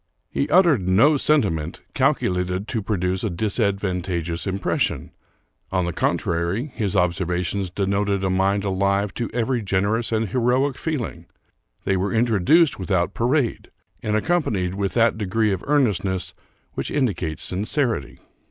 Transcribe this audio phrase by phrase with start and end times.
[0.31, 5.11] He uttered no sentiment calculated to produce a disadvantageous impression;
[5.71, 10.75] on the contrary, his observations denoted a mind alive to every gen erous and heroic
[10.75, 11.27] feeling.
[11.83, 13.69] They were introduced without parade,
[14.01, 16.33] and accompanied with that degree of earnestness
[16.73, 18.21] which indicates sincerity.